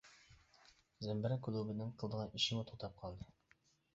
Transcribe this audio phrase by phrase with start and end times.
[1.07, 3.29] زەمبىرەك كۇلۇبىنىڭ قىلىدىغان ئىشىمۇ توختاپ قالدى.